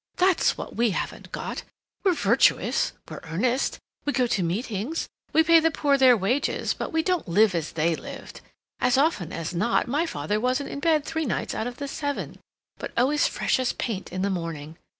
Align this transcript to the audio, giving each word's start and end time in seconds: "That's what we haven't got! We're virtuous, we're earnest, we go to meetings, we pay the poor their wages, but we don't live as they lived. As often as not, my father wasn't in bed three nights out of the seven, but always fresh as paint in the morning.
"That's 0.15 0.57
what 0.57 0.75
we 0.75 0.89
haven't 0.97 1.31
got! 1.31 1.61
We're 2.03 2.15
virtuous, 2.15 2.93
we're 3.07 3.19
earnest, 3.21 3.77
we 4.03 4.11
go 4.11 4.25
to 4.25 4.41
meetings, 4.41 5.07
we 5.31 5.43
pay 5.43 5.59
the 5.59 5.69
poor 5.69 5.95
their 5.95 6.17
wages, 6.17 6.73
but 6.73 6.91
we 6.91 7.03
don't 7.03 7.27
live 7.27 7.53
as 7.53 7.73
they 7.73 7.95
lived. 7.95 8.41
As 8.79 8.97
often 8.97 9.31
as 9.31 9.53
not, 9.53 9.87
my 9.87 10.07
father 10.07 10.39
wasn't 10.39 10.71
in 10.71 10.79
bed 10.79 11.05
three 11.05 11.25
nights 11.27 11.53
out 11.53 11.67
of 11.67 11.77
the 11.77 11.87
seven, 11.87 12.39
but 12.79 12.91
always 12.97 13.27
fresh 13.27 13.59
as 13.59 13.73
paint 13.73 14.11
in 14.11 14.23
the 14.23 14.31
morning. 14.31 14.75